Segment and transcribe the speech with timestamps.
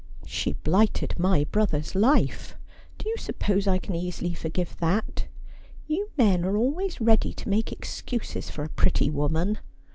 [0.25, 2.57] 'She blighted my brother's life.
[2.97, 5.27] Do you suppose I can easily forgive that?
[5.85, 9.59] You men are always ready to make ex cuses for a pretty woman.